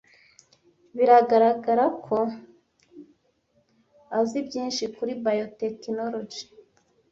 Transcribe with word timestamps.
Biragaragara 0.97 1.85
ko 2.05 2.17
azi 4.19 4.39
byinshi 4.47 4.83
kuri 4.95 5.11
biotechnologie. 5.23 6.47